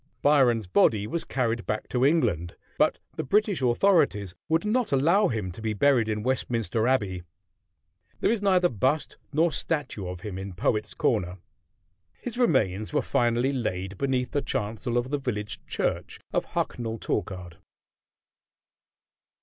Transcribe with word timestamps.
Byron's 0.23 0.65
body 0.65 1.05
was 1.05 1.23
carried 1.23 1.67
back 1.67 1.87
to 1.89 2.03
England; 2.03 2.55
but 2.79 2.97
the 3.17 3.23
British 3.23 3.61
authorities 3.61 4.33
would 4.49 4.65
not 4.65 4.91
allow 4.91 5.27
him 5.27 5.51
to 5.51 5.61
be 5.61 5.73
buried 5.75 6.09
in 6.09 6.23
Westminster 6.23 6.87
Abbey. 6.87 7.21
There 8.19 8.31
is 8.31 8.41
neither 8.41 8.67
bust 8.67 9.17
nor 9.31 9.51
statue 9.51 10.07
of 10.07 10.21
him 10.21 10.39
in 10.39 10.53
Poets' 10.53 10.95
Corner. 10.95 11.37
His 12.19 12.35
remains 12.39 12.91
were 12.91 13.03
finally 13.03 13.53
laid 13.53 13.99
beneath 13.99 14.31
the 14.31 14.41
chancel 14.41 14.97
of 14.97 15.11
the 15.11 15.19
village 15.19 15.63
church 15.67 16.19
of 16.33 16.45
Hucknall 16.45 16.97
Torkard. 16.97 17.57